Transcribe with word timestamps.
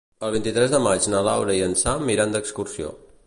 El 0.27 0.31
vint-i-tres 0.35 0.71
de 0.75 0.79
maig 0.85 1.05
na 1.15 1.21
Laura 1.27 1.59
i 1.59 1.63
en 1.67 1.77
Sam 1.83 2.09
iran 2.17 2.35
d'excursió. 2.37 2.93